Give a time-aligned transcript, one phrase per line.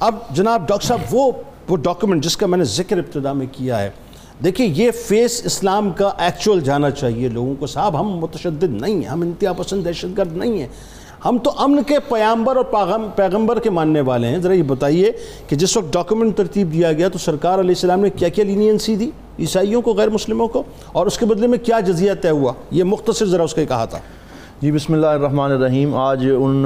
[0.00, 1.32] اب جناب ڈاکٹر صاحب، وہ
[1.68, 3.90] وہ ڈاکومنٹ جس کا میں نے ذکر ابتدا میں کیا ہے
[4.44, 9.04] دیکھیں یہ فیس اسلام کا ایکچول جانا چاہیے لوگوں کو۔ صاحب، ہم متشدد نہیں ہیں،
[9.04, 10.66] ہم انتہا پسند دہشت گرد نہیں ہیں۔
[11.24, 12.64] ہم تو امن کے پیامبر اور
[13.16, 15.12] پیغمبر کے ماننے والے ہیں۔ ذرا یہ بتائیے
[15.46, 18.96] کہ جس وقت ڈاکومنٹ ترتیب دیا گیا تو سرکار علیہ السلام نے کیا کیا لینینسی
[18.96, 20.62] دی؟ عیسائیوں کو، غیر مسلموں کو؟
[20.92, 23.84] اور اس کے بدلے میں کیا جزیہ طے ہوا؟ یہ مختصر ذرا اس کے کہا
[23.84, 23.98] تھا۔
[24.62, 26.64] جی بسم اللہ الرحمن الرحیم۔ آج ان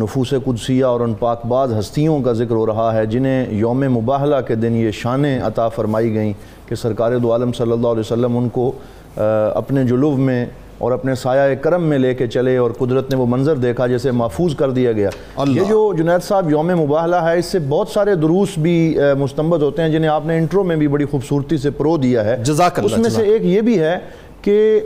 [0.00, 4.36] نفوس قدسیہ اور ان پاک باز ہستیوں کا ذکر ہو رہا ہے جنہیں یوم مباہلہ
[4.46, 6.32] کے دن یہ شانیں عطا فرمائی گئیں
[6.68, 8.70] کہ سرکار دو عالم صلی اللہ علیہ وسلم ان کو
[9.16, 10.44] اپنے جلوب میں
[10.78, 14.10] اور اپنے سایہ کرم میں لے کے چلے اور قدرت نے وہ منظر دیکھا جیسے
[14.10, 15.10] محفوظ کر دیا گیا۔
[15.46, 19.82] یہ جو جنید صاحب یوم مباہلہ ہے اس سے بہت سارے دروس بھی مستمبت ہوتے
[19.82, 23.10] ہیں جنہیں آپ نے انٹرو میں بھی بڑی خوبصورتی سے پرو دیا ہے۔ اس میں
[23.10, 23.96] سے ایک یہ بھی ہے
[24.44, 24.80] کہ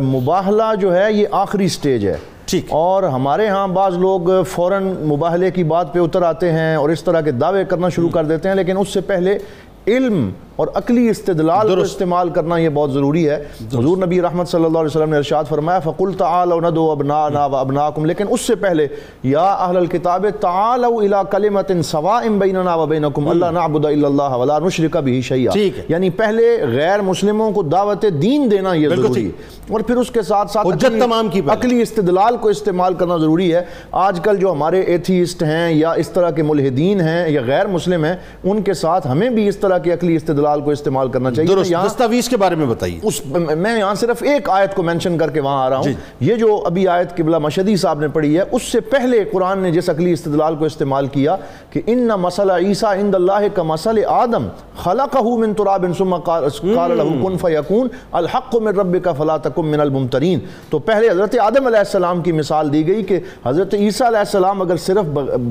[0.00, 2.16] مباہلہ جو ہے یہ آخری سٹیج ہے۔
[2.68, 7.02] اور ہمارے ہاں بعض لوگ فوراً مباہلے کی بات پہ اتر آتے ہیں اور اس
[7.02, 9.38] طرح کے دعوے کرنا شروع کر دیتے ہیں لیکن اس سے پہلے
[9.88, 13.44] علم اور عقلی استدلال کو استعمال کرنا یہ بہت ضروری ہے۔
[13.78, 18.06] حضور نبی رحمت صلی اللہ علیہ وسلم نے ارشاد فرمایا فَقُلْ تَعَالَوْ نَدُوا أَبْنَاءَنَا وَأَبْنَاءَكُمْ
[18.06, 18.86] لیکن اس سے پہلے
[19.22, 24.96] یا اہل الكتاب تعالوا الى کلمت سواء بیننا وبینکم اللہ نعبد الا اللہ ولا نشرک
[24.96, 25.52] به شیئا
[25.88, 29.30] یعنی پہلے غیر مسلموں کو دعوت دین دینا یہ ضروری ہے۔
[29.70, 33.54] اور پھر اس کے ساتھ ساتھ حجت تمام کی عقلی استدلال کو استعمال کرنا ضروری
[33.54, 33.62] ہے۔
[33.92, 38.04] آج کل جو ہمارے ایتھیسٹ ہیں یا اس طرح کے ملحدین ہیں یا غیر مسلم
[38.04, 41.54] ہیں ان کے ساتھ ہمیں بھی اس طرح کی عقلی استدلال کو استعمال کرنا چاہیے
[41.54, 45.40] درست دستاویز کے بارے میں بتائیے۔ میں یہاں صرف ایک آیت کو منشن کر کے
[45.40, 48.44] وہاں آ رہا ہوں۔ جی۔ یہ جو ابھی آیت قبلہ مشدی صاحب نے پڑھی ہے
[48.52, 51.36] اس سے پہلے قرآن نے جس عقلی استدلال کو استعمال کیا
[51.70, 54.48] کہ ان مسئلہ عیسیٰ عند اللہ کا مسئلہ آدم
[54.82, 60.40] خلقہ من تراب ثم قال له کن فیکون الحق من ربک فلا تکم من الممترین۔
[60.70, 64.62] تو پہلے حضرت آدم علیہ السلام کی مثال دی گئی کہ حضرت عیسیٰ علیہ السلام
[64.62, 65.04] اگر صرف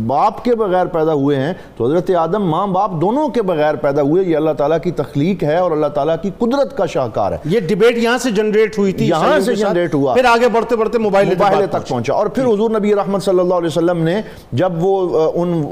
[0.08, 4.02] باپ کے بغیر پیدا ہوئے ہیں تو حضرت آدم ماں باپ دونوں کے بغیر پیدا
[4.02, 7.38] ہوئے یہ اللہ تعالیٰ کی تخلیق ہے اور اللہ تعالیٰ کی قدرت کا شاہکار ہے۔
[7.46, 10.98] یہ ڈیبیٹ یہاں سے جنریٹ ہوئی تھی یہاں سے جنریٹ ہوا۔ پھر آگے بڑھتے بڑھتے
[10.98, 11.30] موبائل
[11.66, 15.64] تک پہنچا۔ اور پھر حضور نبی رحمت صلی اللہ علیہ وسلم نے جب وہ ان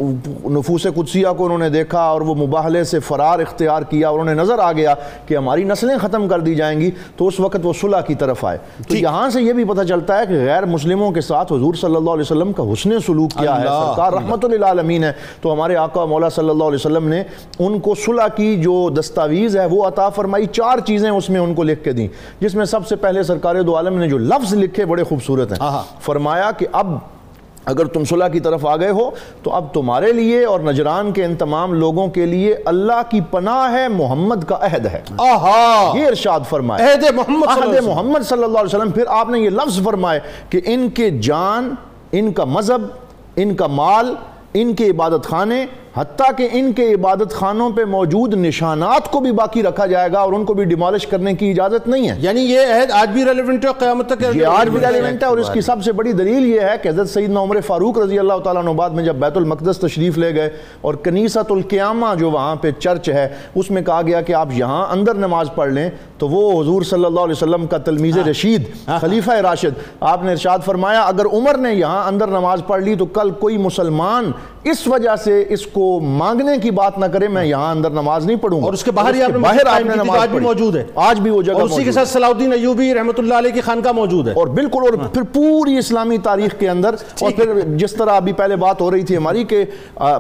[0.46, 4.36] نفوس قدسیہ کو انہوں نے دیکھا اور وہ مباہلے سے فرار اختیار کیا اور انہیں
[4.36, 4.94] نظر آ گیا
[5.28, 8.46] کہ ہماری نسلیں ختم کر دی جائیں گی تو اس وقت وہ صلح کی طرف
[8.46, 8.58] آئے۔
[8.88, 11.96] تو یہاں سے یہ بھی پتہ چلتا ہے کہ غیر مسلموں کے ساتھ حضور صلی
[11.96, 15.12] اللہ علیہ وسلم کا حسن سلوک کیا ہے۔ سرکار رحمت للعالمین ہے۔
[15.42, 17.24] تو ہمارے آقا مولا صلی اللہ علیہ وسلم نے
[17.60, 21.54] ان کو صلح کی جو دستاویز ہے وہ عطا فرمائی چار چیزیں اس میں ان
[21.54, 22.08] کو لکھ کے دیں۔
[22.40, 25.60] جس میں سب سے پہلے سرکار دو عالم نے جو لفظ لکھے بڑے خوبصورت ہیں۔
[26.02, 26.98] فرمایا کہ اب
[27.66, 29.12] اگر تم صلح کی طرف آ گئے ہو
[29.44, 33.72] تو اب تمہارے لیے اور نجران کے ان تمام لوگوں کے لیے اللہ کی پناہ
[33.72, 35.02] ہے محمد کا عہد ہے۔
[35.98, 39.84] یہ ارشاد فرمائے۔ عہد محمد محمد صلی اللہ علیہ وسلم پھر آپ نے یہ لفظ
[39.84, 40.20] فرمائے
[40.50, 41.74] کہ ان کے جان
[42.12, 42.82] ان کا مذہب
[43.36, 44.16] ان کا مال
[44.54, 45.66] ان کے عبادت خانے
[45.96, 50.20] حتیٰ کہ ان کے عبادت خانوں پہ موجود نشانات کو بھی باقی رکھا جائے گا
[50.20, 53.24] اور ان کو بھی ڈیمالش کرنے کی اجازت نہیں ہے یعنی یہ عہد آج بھی
[53.26, 56.14] ریلیونٹ ہے قیامت تک یہ آج بھی ریلیونٹ ہے اور اس کی سب سے بڑی
[56.14, 59.16] دلیل یہ ہے کہ حضرت سیدنا عمر فاروق رضی اللہ تعالیٰ عنہ بعد میں جب
[59.18, 60.50] بیت المقدس تشریف لے گئے
[60.82, 64.86] اور کنیسۃ القیامہ جو وہاں پہ چرچ ہے اس میں کہا گیا کہ آپ یہاں
[64.90, 68.68] اندر نماز پڑھ لیں تو وہ حضور صلی اللہ علیہ وسلم کا تلمیز ہاں۔ رشید
[68.88, 72.96] ہاں۔ خلیفہ راشد آپ نے ارشاد فرمایا اگر عمر نے یہاں اندر نماز پڑھ لی
[72.96, 74.32] تو کل کوئی مسلمان
[74.66, 78.38] اس وجہ سے اس کو مانگنے کی بات نہ کرے میں یہاں اندر نماز نہیں
[78.38, 81.32] پڑھوں اور اس کے باہر ہی باہر آپ نے نماز بھی موجود ہے۔ آج بھی
[81.32, 84.28] وہ جگہ اور اسی کے ساتھ صلاح الدین ایوبی رحمت اللہ علیہ کی خانقاہ موجود
[84.28, 88.34] ہے۔ اور بالکل اور پھر پوری اسلامی تاریخ کے اندر اور پھر جس طرح ابھی
[88.34, 89.66] پہلے بات ہو رہی تھی ہماری کہ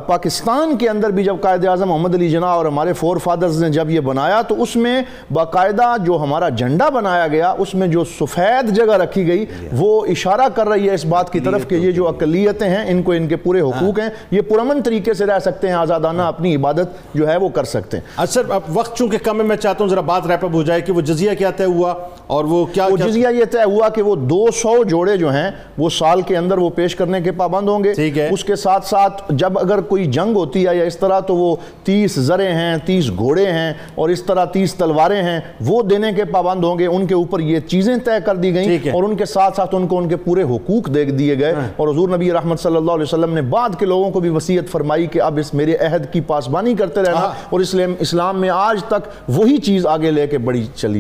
[0.07, 3.69] پاکستان کے اندر بھی جب قائد اعظم محمد علی جناح اور ہمارے فور فادرز نے
[3.69, 5.01] جب یہ بنایا تو اس میں
[5.34, 9.45] باقاعدہ جو ہمارا جھنڈا بنایا گیا اس میں جو سفید جگہ رکھی گئی
[9.78, 13.03] وہ اشارہ کر رہی ہے اس بات کی طرف کہ یہ جو اقلیتیں ہیں ان
[13.03, 16.56] کو ان کے پورے حقوق ہیں یہ پرامن طریقے سے رہ سکتے ہیں آزادانہ اپنی
[16.56, 19.84] عبادت جو ہے وہ کر سکتے ہیں۔ اچھا اب وقت چونکہ کم ہے میں چاہتا
[19.84, 21.94] ہوں ذرا بات ریپ اپ ہو جائے کہ وہ جزیہ کیا طے ہوا
[22.28, 25.51] اور وہ کیا وہ جزیہ یہ طے ہوا کہ وہ دو سو جوڑے جو ہیں
[25.78, 27.94] وہ سال کے اندر وہ پیش کرنے کے پابند ہوں گے۔
[28.29, 31.56] اس کے ساتھ ساتھ جب اگر کوئی جنگ ہوتی ہے یا اس طرح تو وہ
[31.84, 36.26] تیس زرے ہیں تیس گھوڑے ہیں اور اس طرح تیس تلواریں ہیں وہ دینے کے
[36.26, 39.26] پابند ہوں گے۔ ان کے اوپر یہ چیزیں طے کر دی گئیں اور ان کے
[39.26, 42.32] ساتھ ساتھ ان کو ان کے پورے حقوق دے دیے گئے۔ ہاں۔ اور حضور نبی
[42.32, 45.37] رحمت صلی اللہ علیہ وسلم نے بعد کے لوگوں کو بھی وسیعت فرمائی کہ اب
[45.37, 47.59] اس میرے عہد کی پاسبانی کرتے رہنا اور
[47.99, 50.93] اسلام میں آج تک وہی چیز آگے لے کے بڑی چلی